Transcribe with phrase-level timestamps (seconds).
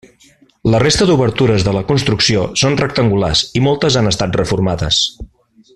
[0.75, 5.05] La resta d'obertures de la construcció són rectangulars i moltes han estat reformades.